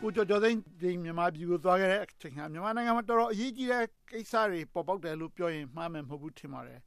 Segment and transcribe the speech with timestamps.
[0.00, 6.80] ကိုကျော်ကျော်သိန်းဒီမြန်မာပြည်ကိုသွားခဲ့တဲ့အချိန်ကမြန်မာနိုင်ငံမှာတော်တော်အရေးကြီးတဲ့ကိစ္စတွေပေါ်ပေါက်တယ်လို့ပြောရင်မှားမယ်မဟုတ်ဘူးထင်ပါတယ်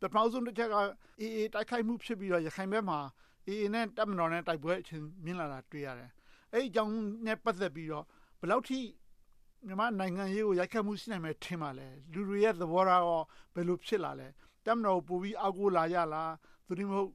[0.00, 0.74] ပထမဆုံးတစ်ချက်က
[1.20, 2.98] အေးအေးတိုက်ခိုက်မှုဖြစ်ပြီးတော့ရခိုင်ဘက်မှာ
[3.46, 6.10] အေးအေးနဲ့တပ်မတော်နဲ့တိုက်ပွဲအချင်းမြင်လာတာတွေ့ရတယ်
[6.52, 6.94] အဲ့ဒီအကြောင်း
[7.26, 8.04] နဲ့ပတ်သက်ပြီးတော့
[8.40, 8.78] ဘယ်လောက်ထိ
[9.66, 13.22] မြန်မာနိုင်ငံရေးကိုရိုက်ခတ်မှုရှိနိုင်မယ်ထင်ပါလဲလူတွေရဲ့သဘောထားရော
[13.54, 14.28] ဘယ်လိုဖြစ်လာလဲ
[14.66, 16.32] တပ်မတော်ပူပြီးအောက်ကိုလာရလား
[16.66, 17.10] သူတို့မဟုတ်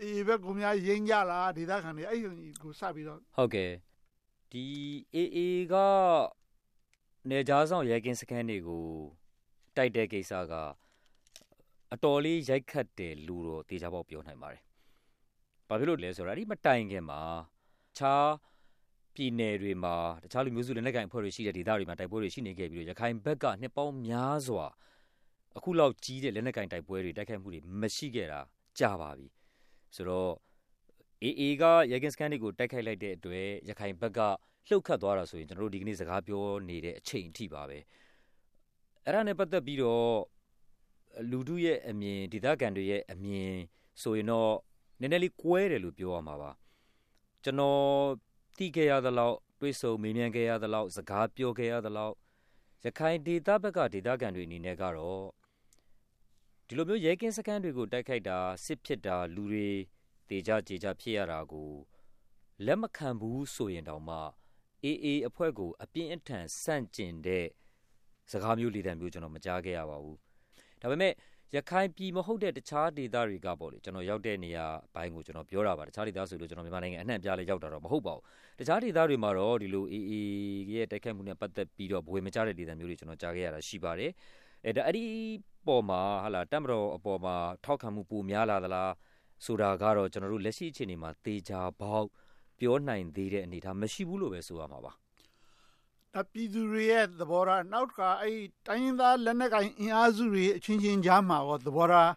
[0.00, 3.70] အေးဘက်ကများရင်းကြလားဒေသခံတွေအဲ့ဒီကိုစပြီးတော့ဟုတ်ကဲ့
[4.52, 4.66] ဒီ
[5.14, 5.38] AA
[5.72, 5.74] က
[7.30, 8.86] နေကြားဆောင်ရဲကင်းစခန်းတွေကို
[9.76, 10.52] တိုက်တဲ့ကိစ္စက
[11.92, 14.62] အတော်လေးရိုက်ခတ်တယ်လို့တော့တေချာပေါက်ပြောနိုင်ပါတယ်။
[15.68, 17.20] ဘာဖြစ်လို့လဲဆိုတော့အဲ့ဒီမတိုင်ခင်မှာ
[17.98, 18.30] ခြား
[19.14, 24.66] ပြည်နယ်တွေမှာတခြားလူမျိုးစုလက်နက်ကိုင်အဖွဲ့တွေရှိတဲ့ဒေသတွေမှာတိုက်ပွဲတွေရှိနေခဲ့ပြီးတော့ရခိုင်ဘက်ကနှစ်ပေါင်းများစွာ
[25.56, 28.40] အခုလောက်ကြီးတဲ့လက်နက်ကင်တိုက်ပွဲတွေတိုက်ခိုက်မှုတွေမရှိခဲ့တာ
[28.78, 29.26] ကြာပါပြီ
[29.94, 30.32] ဆိုတော့
[31.24, 34.20] AA က ရဲကင်းစခန်းတွေကို တိုက်ခိုက်လိုက်တဲ့အတွက် ရခိုင်ဘက်က
[34.68, 37.78] လှုပ်ခတ်သွားတာဆိုရင် ကျွန်တော်တို့ ဒီကနေ့ စကားပြောနေတဲ့အချိန်အထိပါပဲ
[39.04, 40.12] အဲ့ဒါနဲ့ပတ်သက်ပြီးတော့
[41.30, 43.52] လူတို့ရဲ့အမြင် ဒေသခံတွေရဲ့အမြင်
[44.02, 44.54] ဆိုရင်တော့
[45.00, 46.50] နည်းနည်းလေးကွဲတယ်လို့ ပြောရမှာပါ
[47.44, 47.80] ကျွန်တော်
[48.58, 52.14] သိခဲ့ရသလောက် တွေးဆုံမေးမြန်းခဲ့ရသလောက် စကားပြောခဲ့ရသလောက်
[52.84, 55.24] ရခိုင်ဒေသဘက်က ဒေသခံတွေအနေနဲ့ကတော့
[56.66, 59.68] ဒီလိုမျိုး ရဲကင်းစခန်းတွေကို တိုက်ခိုက်တာ စစ်ဖြစ်တာ လူတွေ
[60.30, 61.70] တေကြကြေကြဖြစ်ရတာကို
[62.66, 64.18] လက်မခံဘူးဆိုရင်တောင်မှ
[64.84, 67.46] အေးအေးအဖွဲ့ကို အပြင်းအထန်ဆန့်ကျင်တဲ့
[68.32, 70.18] စကားမျိုးလေတံမျိုးကျွန်တော်မကြားခဲ့ရပါဘူး
[70.80, 71.12] ဒါပေမဲ့
[71.56, 78.22] ရခိုင်ပြည်မဟုတ်တဲ့တခြားဒေသတွေကပေါ့လေကျွန်တော်ရောက်တဲ့နေရာဘိုင်းကိုကျွန်တော်ပြောတာပါတခြားဒေသဆိုလို့ကျွန်တော်မြန်မာနိုင်ငံအနှံ့ပြားလဲရောက်တာတော့မဟုတ်ပါဘူး
[78.58, 80.28] တခြားဒေသတွေမှာတော့ဒီလိုအေးအေး
[80.72, 84.10] ရဲ့တိုက်ခိုက်မှုနဲ့ပတ်သက်ပြီးတော့ဘဝေမကြတဲ့ဒေသမျိုးတွေကျွန်တော်ကြားခဲ့ရတာရှိပါတယ်
[84.66, 85.04] အဲဒါအဲ့ဒီ
[85.66, 87.34] ပေါ်မှာဟာလာတက်မတော်အပေါ်မှာ
[87.64, 88.90] ထောက်ခံမှုပိုများလာသလား
[89.44, 92.06] ဆိုတာကတော့ ကျွန်တော်တို့ လက်ရှိအခြေအနေမှာ သေချာပေါက်
[92.58, 94.92] ပြောနိုင်သေးတဲ့ အနေအထား မရှိဘူးလို့ပဲ ဆိုရမှာပါ
[96.14, 102.12] ဒါပြည်သူတွေရဲ့ သဘောထား နောက်ကအဲ့တိုင်းရင်းသား လက်နက်ကိုင် အင်အားစုတွေ အချင်းချင်းကြားမှာရော သဘောထား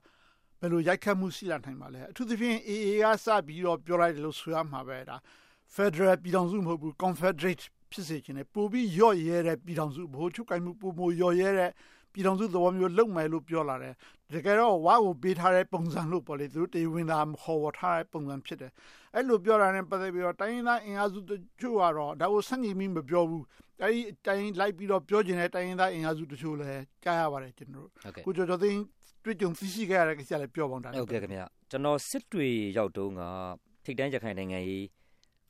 [0.60, 5.18] ဘယ်လို ရိုက်ခတ်မှု ရှိလာနိုင်ပါလဲ အထူးသဖြင့် AA က စပြီးတော့ ပြောလိုက်တယ်လို့ ဆိုရမှာပဲဒါ
[5.76, 11.72] Federal ပြည်ထောင်စု မဟုတ်ဘူး Confederate ဖြစ်စေခြင်းနဲ့ပိုပြီးရော့ရဲတဲ့ ပြည်ထောင်စုဘိုးချုပ်ကိုင်မှု ပိုမိုရော့ရဲတဲ့
[12.14, 13.94] ပြည်ထောင်စုသဘောမျိုးလုပ်မယ်လို့ပြောလာတယ်
[14.34, 18.72] တကယ်တော့ဝါကိုပေးထားတဲ့ပုံစံလို့ပေါ့လေသူတေဝင်တာခေါ်ဝထားတဲ့ပုံစံဖြစ်တယ်
[19.16, 23.44] အဲ့လိုပြောတာနဲ့ပတ်သက်ပြီးတော့တိုင်းရင်းသားအင်အားစုတချို့ကတော့ဒါကိုဆန့်ကျင်ပြီးမပြောဘူး
[23.82, 28.82] အဲ့ဒီတိုင်းလိုက်ပြီးတော့ပြောကျင်တဲ့တိုင်းရင်းသားအင်အားစုတချို့လည်းကြားရပါတယ်ကျွန်တော်တို့ကိုကျော်ကျော်သိန်း
[29.24, 31.42] တွေ့ကြုံသိရှိခဲ့ရတဲ့ကိစ္စလည်းပြောပေါင်းတာဟုတ်ကဲ့ခင်ဗျ
[31.72, 32.48] ကျွန်တော်စစ်တွေ
[32.78, 33.22] ရောက်တုန်းက
[33.86, 34.86] ထိတ်တန်းရခိုင်နိုင်ငံရေး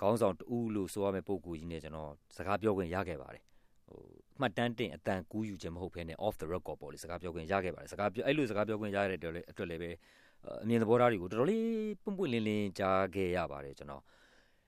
[0.01, 3.43] ခေါင်းဆောင်တူလို့ဆိုရမယ့်ပုံကူကြီးနဲ့ကျွန်တော်စကားပြောခွင့်ရခဲ့ပါတယ်
[3.91, 4.05] ဟို
[4.41, 9.91] မှတ်တမ်းတင်အတန်ကူးယူခြင်းမဟုတ်ဘဲနဲ့ off the record ပေါ့လေစကားပြောခွင့်ရခဲ့ပါတယ်စကားပြောအဲ့လိုစကားပြောခွင့်ရတဲ့အတွက်လည်းအတွက်လည်းပဲ
[10.63, 11.65] အမြင်သဘောထားတွေကိုတော်တော်လေး
[12.03, 14.03] ပွန့်ပွန့်လင်းလင်းကြားခဲ့ရပါတယ်ကျွန်တော်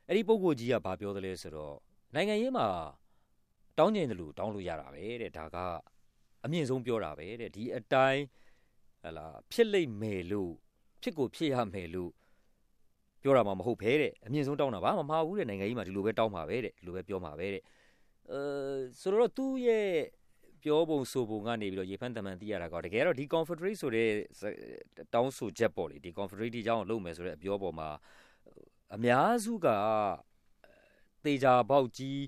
[0.07, 1.75] အဲ့ဒီပုံကိုကြီးကဘာပြောသလဲဆိုတော့
[2.16, 2.67] နိုင်ငံရေးမှာ
[3.78, 5.57] တောင်းကျင်တယ်လို့တောင်းလို့ရတာပဲတဲ့ဒါက
[6.45, 8.23] အမြင့်ဆုံးပြောတာပဲတဲ့ဒီအတိုင်း
[9.03, 10.51] ဟလာဖြစ်လိမ့်မယ်လို့
[11.01, 12.11] ဖြစ်ကိုဖြစ်ရမယ်လို့
[13.22, 17.61] ပြောတာမှမဟုတ်ဘဲတဲ့အမြင့်ဆုံးတောင်းတာဘာမှမမှားဘူးတဲ့နိုင်ငံကြီးမှာဒီလိုပဲတောင်းမှာပဲတဲ့ဒီလိုပဲပြောမှာပဲတဲ့
[18.31, 18.39] အဲ
[19.00, 19.89] ဆိုတော့သူ့ရဲ့
[20.63, 24.09] ပြောပုံဆိုပုံကနေပြီးတော့ရေဖန်တမန်သိရတာကတကယ်တော့ဒီ confederate ဆိုတဲ့
[25.13, 27.89] တောင်းဆိုချက်ပေါ့လေဒီ confederate အကြောင်းလုပ်မယ်ဆိုတဲ့အပြောပေါ်မှာ
[28.95, 29.67] အများစုက
[31.25, 32.19] တေချာပေါက်ကြီး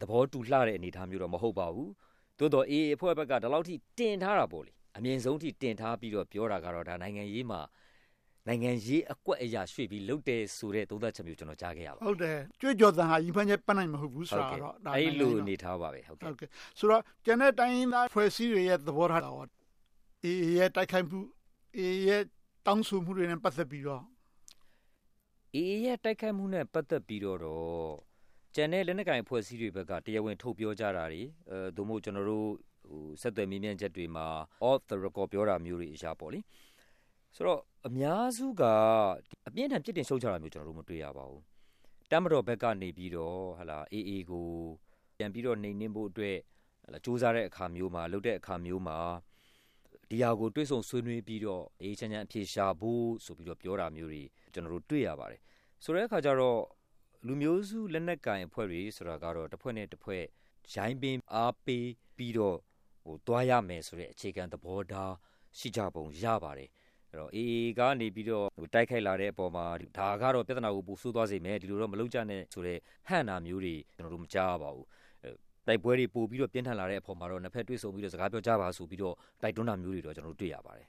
[0.00, 1.90] သဘောတူလှတဲ့အနေအထားမျိုးတော့မဟုတ်ပါဘူး
[2.38, 7.60] သို့တော့အေးအဖွဲ့ဘက်ကဒီလောက်ထိတင်ထားတာပေါ့လေအမြင့်ဆုံးထိတင်ထားပြီးတော့ပြောတာကတော့ဒါနိုင်ငံရေးမှာ
[8.46, 16.48] နိုင်ငံရေးအကွက်အရာရွှေ့ပြီးလုတ်တယ်ဆိုတဲ့သုံးသပ်ချက်မျိုးကျွန်တော်ကြားခဲ့ရပါဟုတ်တယ်ကြွေးကြော်တန်ဟာရင်ဖန်ချက်ပတ်နိုင်မဟုတ်ဘူးဆိုတော့ဒါအဲ့လိုအနေထားပါပဲဟုတ်ကဲ့ဟုတ်ကဲ့
[16.78, 19.36] ဆိုတော့ကျန်တဲ့တိုင်းရင်းသားဖွဲ့စည်းတွေရဲ့သဘောထားတော့
[20.24, 21.18] အေးရဲ့တိုက်ခိုက်မှု
[21.78, 22.22] အေးရဲ့
[22.66, 24.02] တောင်းဆိုမှုတွေနဲ့ပတ်သက်ပြီးတော့
[25.54, 27.94] အေးရဲ့တိုက်ခိုက်မှုနဲ့ပတ်သက်ပြီးတော့တော့
[28.54, 32.48] ကျန်တဲ့လက်နက်ကိုင်ဖွဲ့စည်းတွေဘက်ကတရားဝင်ထုတ်ပြောကြတာတွေအဲသို့မဟုတ်ကျွန်တော်တို့
[32.88, 34.26] ဟိုဆက်သွယ်မိမြန်ချက်တွေမှာ
[34.68, 36.40] off the record ပြောတာမျိုးတွေအရာပေါ့လေ
[37.36, 38.62] ဆိုတော့အများစုက
[39.48, 41.42] အပြင်းထန်ပြစ်တင်ရှုံချတာမျိုးကျွန်တော်တို့မတွေ့ရပါဘူး
[42.10, 44.48] တမ်မတော်ဘက်ကနေပြီးတော့ဟလာအေးအေးကို
[45.16, 46.36] ပြန်ပြီးတော့နှိမ်နှင်းဖို့အတွက်
[46.84, 48.98] ဟလာစူးစမ်းတဲ့အခါမျိုးမှာလုပ်တဲ့အခါမျိုးမှာ
[50.10, 54.22] ဒီဟာကိုတွေးဆုံဆွေးနွေးပြီးတော့အေးချမ်းချမ်းအဖြေရှာဖို့ဆိုပြီးတော့ပြောတာမျိုးတွေ
[54.52, 55.40] ကျွန်တော်တို့တွေ့ရပါတယ်
[55.84, 56.60] ဆိုတဲ့အခါကျတော့
[57.26, 60.22] လူမျိုးစုလက်နက်ကင်အဖွဲ့တွေဆိုတာကတော့တစ်ဖွဲ့နဲ့တစ်ဖွဲ့
[60.74, 62.58] ရိုင်းပင်အားပေးပြီးတော့
[63.02, 65.12] ဟိုတွားရမယ်ဆိုတဲ့အခြေခံသဘောထား
[65.58, 66.70] ရှိကြပုံရပါတယ်
[67.16, 69.64] အဲ့တော့ AA ကနေပြီးတော့တိုက်ခိုက်လာတဲ့အပေါ်မှာ
[69.98, 72.78] ဒါကတော့ပြဿနာကိုပိုဆိုးသွားစေမယ်ဒီလိုတော့မလုပ်ကြနဲ့ဆိုတဲ့
[73.08, 74.86] ဟန့်တာမျိုးတွေကျွန်တော်တို့မကြားပါဘူး
[75.66, 80.88] တိုက်ပွဲတွေပို့ပြီးတော့ပြင်းထန်လာတဲ့အပေါ်မှာတော့နှစ်ဖက်တွေ့ဆုံပြီးတော့စကားပြောကြပါဆိုပြီးတော့တိုက်တွန်းတာမျိုးတွေတော့ကျွန်တော်တို့တွေ့ရပါတယ်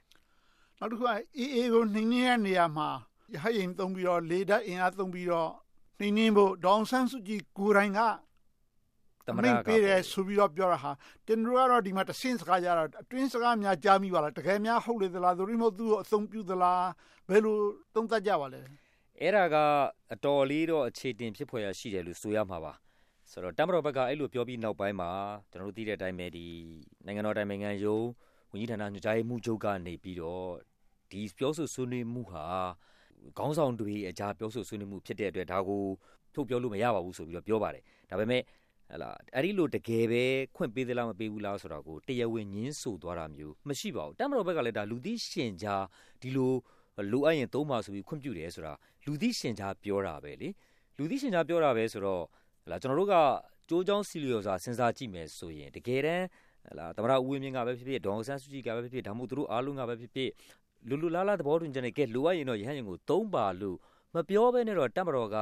[0.78, 2.88] နောက်တစ်ခုက AA ကိုနှိမ့်နေတဲ့နေရာမှာ
[3.34, 5.50] ရဟရင်သုံးပြီးတော့လေဓာတ်အင်အားသုံးပြီးတော့
[5.98, 8.08] နှိမ်နှင်းဖို့ဒေါအောင်ဆန်းစုကြည်ကိုယ်တိုင်ကသ
[9.30, 10.90] မ္မမိတန့်ကပေးတယ်ဆိုပြီးတော့ပြောတာဟာ
[11.26, 16.84] တင်တို့ကတော့ဒီမှာတဆင့်စကားကြတော့အတွင်းစကားများကြားမိပါလားတကယ်များဟုတ်လေသလားသို့မဟုတ်သူ့ကိုအသုံးပြုသလား
[17.28, 17.56] ဘယ်လို
[17.94, 18.60] သုံးသပ်ကြပါလဲ
[19.20, 19.56] အဲ့ဒါက
[20.12, 22.72] အတော်လေးတော့အခြေတင်ဖြစ်ဖွယ်ရရှိတယ်လို့ဆိုရမှာပါ
[23.30, 25.10] ဆိုတော့တမတော်ဘက်ကအဲ့လိုပြောပြီးနောက်ပိုင်းမှာ
[25.50, 26.46] ကျွန်တော်တို့သိတဲ့အတိုင်းပဲဒီ
[27.04, 28.06] နိုင်ငံတော်တိုင်ပင်ခံရုံး
[28.50, 30.48] ဝန်ကြီးဌာနညွှန်ကြားရေးမှူးချုပ်ကနေပြီးတော့
[31.10, 32.44] ဒီပြောဆိုဆွေးနွေးမှုဟာ
[33.38, 35.82] ခေါင်းဆောင်တွေအကြားပြောဆိုဆွေးနွေးမှုဖြစ်တဲ့အတွက်ဒါကို
[36.34, 38.42] ထုတ်ပြောလို့မရပါဘူးဆိုပြီးတော့ပြောပါတယ်ဒါပေမဲ့
[38.90, 40.24] ဟလာအဲ့ဒီလိုတကယ်ပဲ
[40.56, 45.84] ခွင့်ပေးသလားမပေးဘူးလားဆိုတော့ကိုတရားဝင်ညင်းဆိုသွားတာမျိုးမရှိပါဘူးတမတော်ဘက်ကလည်းဒါလူသိရှင်ကြား
[46.22, 46.54] ဒီလို
[47.12, 48.72] လိုအပ်ရင်သုံးပါဆိုပြီးခွင့်ပြုတယ်ဆိုတာ
[49.06, 50.48] လူသိရှင်ကြားပြောတာပဲလေ
[50.98, 52.22] လူသိရှင်ကြားပြောတာပဲဆိုတော့
[52.64, 53.14] ဟလာကျွန်တော်တို့က
[53.68, 56.26] ကြိုးချောင်းစီလျော်စွာစဉ်းစားကြည့်မယ်ဆိုရင်တကယ်တမ်း
[56.66, 60.30] ဟလာသမရဦးဝင်းမြင့်ကပဲဖြစ်ဖြစ်ဒေါအောင်ဆန်းစုကြည်ကပဲဖြစ်ဖြစ်ဒါမှမဟုတ်သူတို့အားလုံးကပဲဖြစ်ဖြစ်
[60.88, 63.76] လူလူလားလားသဘောတူကြတယ်ကဲလိုအပ်ရင်တော့ရဟန်းရင်ကိုသုံးပါလို့
[64.14, 65.36] မပြောဘဲနဲ့တော့တမတော်က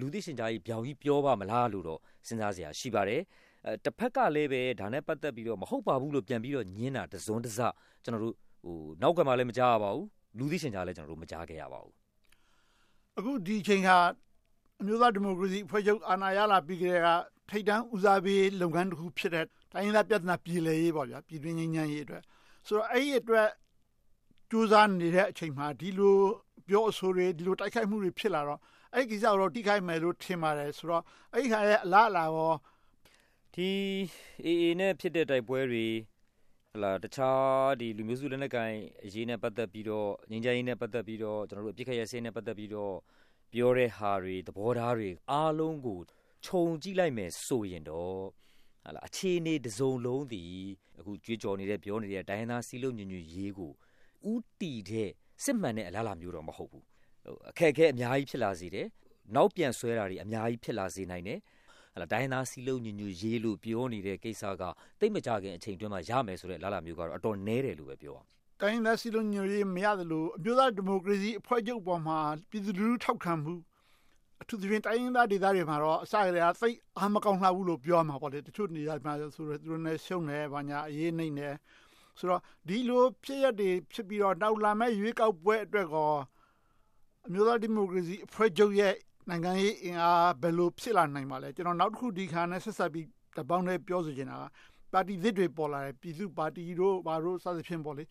[0.00, 3.22] လူသိရှင်ကြားကြီးပြောင်ကြီးပြောပါမလားလို့တော့စဉ်းစားစရာရှိပါတယ်
[3.66, 7.58] အဲတစ်ဖက်ကလည်းပဲဒါနဲ့ပတ်သက်ပြီးတော့မဟုတ်ပါဘူးလို့ပြန်ပြီးတော့ညင်းတာတစုံတစ
[8.04, 8.34] ကျွန်တော်တို့
[8.64, 10.06] ဟိုနောက်ကမှလည်းမကြားရပါဘူး
[10.38, 11.94] လူသိရှင်ကြားလည်းကျွန်တော်တို့မကြားခဲ့ရပါဘူး
[13.18, 13.96] အခုဒီအချိန်ဟာ
[14.80, 17.08] အမျိုးသားဒီမိုကရေစီအဖွဲ့ချုပ်အာဏာရလာပြီးကြတဲ့က
[17.50, 22.22] ထိတ်တန်းဦးစားပေးလုပ်ငန်းတစ်ခုဖြစ်တဲ့တိုင်းရင်းသားပြဿနာပြည်လည်ရေးပေါ့ဗျာပြည်တွင်းငြိမ်းချမ်းရေးအတွက်
[22.66, 23.48] ဆိုတော့အဲ့ဒီအတွက်
[24.52, 26.18] ကြိုးစားနေတဲ့အချိန်မှာဒီလို
[26.68, 28.60] ပြောအဆိုတွေဒီလိုတိုက်ခိုက်မှုတွေဖြစ်လာတော့
[28.94, 31.02] အဲ့ဒီကိစ္စကိုတော့တိခိုက်မယ်လို့ထင်ပါတယ်ဆိုတော့
[31.32, 32.52] အဲ့ဒီခါရဲ့အလားအလာရော
[33.54, 33.70] ဒီ
[34.44, 35.86] အေအေနဲ့ဖြစ်တဲ့တိုက်ပွဲတွေ
[36.74, 42.94] ဟလာတခြားဒီလူမျိုးစုလက်နက်ကိုင်အရေးနဲ့ပတ်သက်ပြီးတော့ငြိမ်းချမ်းရေးနဲ့ပတ်သက်ပြီးတော့ကျွန်တော်တို့အပြစ်ခတ်ရစင်းနဲ့ပတ်သက်ပြီးတော့
[43.52, 45.98] ပြောတဲ့ဟာတွေသဘောထားတွေအားလုံးကို
[46.44, 48.18] ခြုံကြည့်လိုက်မယ်ဆိုရင်တော့
[48.84, 50.44] ဟလာအခြေအနေတစ်စုံလုံးဒီ
[50.98, 53.72] အခုကြွေးကြော်နေတဲ့ပြောနေတဲ့ဒိုင်းနာစီလုံးညညရေးကို
[54.32, 55.10] ဥတီတဲ့
[55.44, 56.84] စစ်မှန်တဲ့အလားအလာမျိုးတော့မဟုတ်ဘူး
[57.24, 58.86] ဟိုအခက်အခဲအများကြီးဖြစ်လာစေတယ်
[59.34, 61.38] နောက်ပြန်ဆွဲတာတွေအများကြီးဖြစ်လာစေနိုင်တယ်
[61.94, 64.62] ဟလာဒိုင်းသားစီလုံးညညရေးလို့ပြောနေတဲ့ကိစ္စက
[65.00, 68.26] တိတ်မကြခင်အချိန်တွင်းမှာရမယ်ဆိုတဲ့လာလာမျိုးကတော့အတော်နဲတယ်လို့ပဲပြောအောင်
[68.60, 72.18] တိုင်းရင်းသားစီလုံးညွှန်ရေးမရတယ်လို့အမျိုးသားဒီမိုကရေစီအဖွဲ့ချုပ်ပေါ်မှာ
[72.50, 73.54] ပြည်သူလူထုထောက်ခံမှု
[74.42, 81.48] အထူးသဖြင့်တိုင်းရင်းသားဒေသတွေမှာတော့အစကတည်းကသိပ်အားမကောင်းလှဘူးလို့ပြောမှာပေါ့လေတချို့နေရာမှာဆိုတော့သူတို့နဲ့ရှုံတယ်ဘာညာအေးနေနေ
[82.18, 86.12] ဆိုတော့ဒီလိုဖြစ်ရတွေဖြစ်ပြီးတော့နောက်လာမဲ့ရွေးကောက်ပွဲအတွက်ကော
[87.26, 88.94] အမျိုးသားဒီမိုကရေစီအဖွဲ့ချုပ်ရဲ့
[89.28, 93.06] နိုင်ငံရေးအင်အားဘယ်လိုဖြစ်လာနိုင်ပါလဲကျွန်တော်နောက်တစ်ခုဒီခါနဲ့ဆက်ဆက်ပြီး
[93.36, 94.44] တပေါင်းနဲ့ပြောဆိုချင်တာက
[94.92, 98.04] ပါတီသစ်တွေပေါ်လာတယ်ပြည်သူပါတီတို့ဘာတို့စသဖြင့်ပေါ့လေ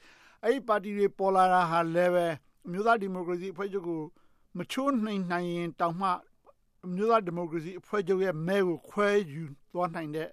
[0.44, 2.25] အဲ့ဒီပါတီတွေပေါ်လာတာဟာလည်းပဲ
[2.65, 4.01] အမျိုးသားဒီမိုကရေစီအဖွဲ့ချုပ်ကို
[4.57, 6.09] မချိုးနှိမ်နိုင်ရင်တောင်မှ
[6.86, 9.44] အမျိုးသားဒီမိုကရေစီအဖွဲ့ချုပ်ရဲ့မဲကိုခွဲယူ
[9.74, 10.30] သွားနိုင်တဲ့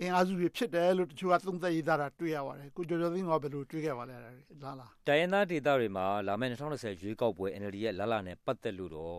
[0.00, 9.18] အင်အားစုတွေဖြစ်တယ်လို့တချို့ကသုံးသပ်ရေးသားတာတွေ့ရပါတယ်ကိုကျော်ကျော်သိန်းကဘယ်လိုတွေ့ခဲ့ပါလဲအဲ့ဒါလားလားတိုင်းရင်းသားဒေသတွေမှာလာမယ့်2020ရွေးကောက်ပွဲ NLD ရဲ့လာလာနဲ့ပတ်သက်လို့တော့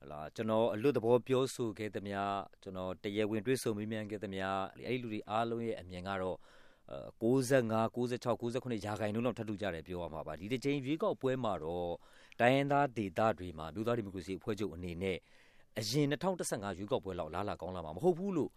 [0.00, 2.20] ဟလာကျွန်တော်အလွတ်သဘောပြောဆိုခဲ့သမျှ
[2.62, 4.46] ကျွန်တော်တရားဝင်တွေ့ဆုံမေးမြန်းခဲ့သမျှ
[4.86, 6.38] အဲ့ဒီလူတွေအားလုံးရဲ့အမြင်ကတော့
[7.20, 11.92] 65 96 98ရာခိုင်နှုန်းလောက်ထပ်တူကြတယ်ပြောရမှာပါဒီတစ်ချိန်ရွေးကောက်ပွဲမှာတော့
[12.40, 15.16] တိုင်းရင်းသားဒေသတွေမှာမြို့သားဒီမိုကရေစီအဖွဲ့ချုပ်အနေနဲ့
[15.78, 18.50] အရင်2015ရွေးကောက်ပွဲလောက်လာလာကောင်းလာမှာမဟုတ်ဘူးလို့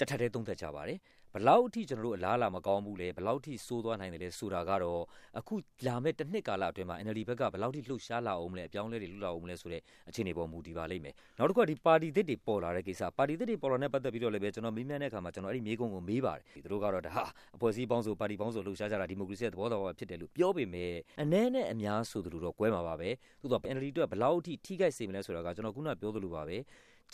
[0.00, 0.98] တထက်တည်းသုံးသပ်ကြပါတယ်
[1.36, 5.02] ဘလောက်အထိကျွန်တော်တို့အလားအလာမကောင်းဘူးလေဘလောက်အထိစိုးသွားနိုင်တယ်လဲဆိုတာကတော့
[5.38, 5.54] အခု
[5.86, 17.24] လာမဲ့တစ်နှစ်ကာလအတွင်းမှာ NLD ဘက်ကဘလောက်အထိလှုပ်ရှားလာအောင်မလဲအပြောင်းလဲတွေလှုပ်လာအောင်မလဲဆိုတဲ့အခြေအနေပေါ်မူတည်ပါလိမ့်မယ်နောက်တစ်ခုကဒီပါတီသစ်တွေပေါ်လာတဲ့ကိစ္စပါတီသစ်တွေပေါ်လာတဲ့ပတ်သက်ပြီးတော့လည်းပဲကျွန်တော်မေးမြန်းတဲ့အခါမှာကျွန်တော်အဲ့ဒီမေးခွန်းကိုမေးပါတယ်သူတို့ကတော့ဒါဟာ
[17.56, 20.92] အဖွဲ့အစည်းပေါင်းစုပါတီပေါင်းစုလှုပ်ရှားကြတာဒီမိုကရေစီရဲ့သဘောတော်ဖြစ်တယ်လို့ပြောပေမဲ့
[21.22, 26.56] အ ਨੇ နဲ့အများဆိုသလိုတော့ကွဲမှာပါပဲသို့တော့ NLD တို့ကဘလောက်အထိထိခိုက်စေမလဲဆိုတာကကျွန်တော်ခုနပြောသလိုပါပဲ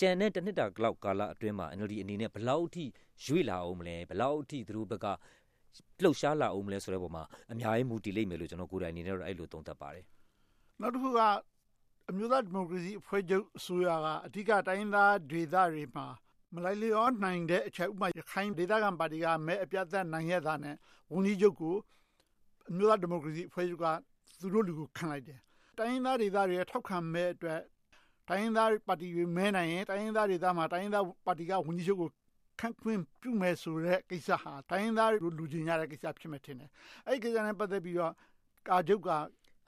[0.01, 2.85] ကြံတဲ့တစ်နှစ်တာလောက်ကာလအတွင်းမှာ NLD အနေနဲ့ဘလောက်အထိ
[3.25, 5.07] ရွေ့လာအောင်မလဲဘလောက်အထိ သူတို့ဘက်က
[6.03, 10.05] လှုပ်ရှားလာအောင်မလဲဆိုတဲ့ပုံမှာ အများကြီး မူတည်လိမ့်မယ်လို့ ကျွန်တော်ကိုယ်တိုင်အနေနဲ့တော့အဲ့လို သုံးသပ်ပါတယ်
[10.81, 11.21] နောက်တစ်ခုက
[12.11, 16.07] အမျိုးသားဒီမိုကရေစီအဖွဲ့ချုပ် အစိုးရက အဓိက တိုင်းရင်းသားဒေသတွေမှာ
[16.55, 20.77] မလိုက်လျောနိုင်တဲ့အချက် ဥပမာ ရခိုင်ဒေသခံပါတီက မဲအပြတ်သက်နိုင်ရတာနဲ့
[21.13, 21.77] ဝန်ကြီးချုပ်ကို
[22.71, 23.87] အမျိုးသားဒီမိုကရေစီအဖွဲ့ချုပ်က
[24.41, 25.39] သူတို့လူကိုခံလိုက်တယ်
[25.79, 27.61] တိုင်းရင်းသားဒေသတွေရဲ့ ထောက်ခံမဲအတွက်
[28.31, 32.09] တိုင်းရင်းသားပါတီတွေမဲနိုင်ရင်တိုင်းရင်းသားဒေသမှာတိုင်းရင်းသားပါတီကဝန်ကြီးချုပ်ကို
[32.61, 36.71] ခန့်ခွင့်ပြုမယ်ဆိုတဲ့ကိစ္စဟာတိုင်းရင်းသားလူချင်းရတဲ့ကိစ္စဖြစ်မယ်ထင်တယ်
[37.07, 38.13] အဲ့ဒီကိစ္စနဲ့ပတ်သက်ပြီးတော့
[38.69, 39.09] ကာချုပ်က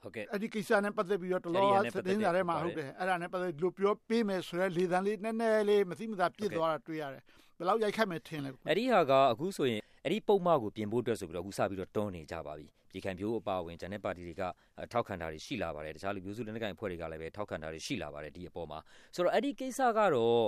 [0.03, 7.23] ဟုတ်ကဲ့အဲ့ဒီကိစ္စနဲ့ပတ်သက်ပြီးတော့တလောသတင်းစာထဲမှာဟုတ်တယ်အဲ့ဒါနဲ့ပတ်သက်လို့ပြောပေးမယ်ဆိုတော့လေသံလေးနည်းနည်းလေးမသိမသာပြစ်သွားတာတွေ့ရတယ်
[7.57, 14.43] ဘယ်လောက်ရိုက်ခတ်မယ်ထင်လဲအဲ့ဒီဟာကအခုဆိုရင်အဲ့ဒီပုံမှန်ကိုပြင်ဖို့အတွက်ဆိုပြီးတော့အခုစပြီးတော့တွန်းနေကြပါပြီ ပြည်ခံပြိုးအပါဝင်ဂျန်တဲ့ပါတီတွေက
[14.91, 18.79] ထောက်ခံတာတွေရှိလာပါတယ် တခြားလူမျိုးစုလက်နက်ကိုင်အဖွဲ့တွေကလည်းပဲထောက်ခံတာတွေရှိလာပါတယ် ဒီအပေါ်မှာ
[19.15, 20.45] ဆိုတော့ အဲ့ဒီကိစ္စကတော့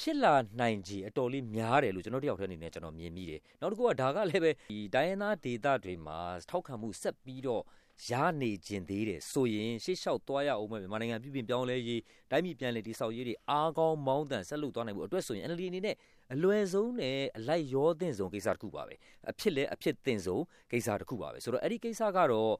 [0.00, 6.18] ဖြစ်လာနိုင်ခြေ အတော်လေးများတယ်လို့ ကျွန်တော်တယောက်တည်းအနေနဲ့ကျွန်တော်မြင်မိတယ် နောက်တစ်ခုက ဒါကလည်းပဲဒီတိုင်းရင်းသားဒေသတွေမှာ
[6.50, 7.62] ထောက်ခံမှုဆက်ပြီးတော့
[8.08, 15.96] ရနေခြင်းသေးတယ်ဆိုရင် ရှေ့လျှောက်သွားရအောင်မယ်မြန်မာနိုင်ငံပြည်ပြင်ပြောင်းလဲရေး တိုင်းပြည်ပြန်လည်တည်ဆောက်ရေးတွေ အားကောင်းမောင်းတန် ဆက်လုပ်သွားနိုင်ဖို့အတွက်ဆိုရင် NLD အနေနဲ့
[16.34, 18.94] အလွယ်ဆုံးနဲ့အလိုက်ရောသင့်ဆုံးကိစ္စတစ်ခုပါပဲ
[19.30, 22.52] အဖြစ်လဲအဖြစ်သင့်ဆုံးကိစ္စတစ်ခုပါပဲဆိုတော့အဲ့ဒီကိစ္စကတော့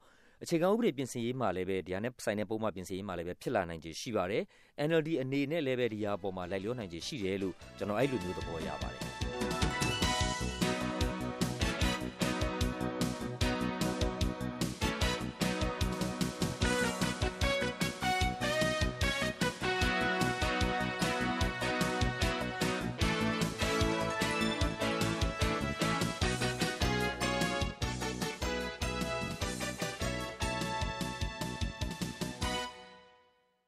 [0.43, 4.43] အခြေခံဥပဒေပြင်ဆင်ရေးမှာလည်းပဲဒီဟာနဲ့ဆိုင်တဲ့ပုံမှန်ပြင်ဆင်ရေးမှာလည်းပဲဖြစ်လာနိုင်ခြေရှိပါတယ်
[4.87, 9.30] NLD အနေနဲ့လည်းပဲဒီဟာပေါ်မှာလိုက်လျောနိုင်ခြေရှိတယ်လို့ကျွန်တော်အဲ့လိုမျိုးသဘောရပါတယ်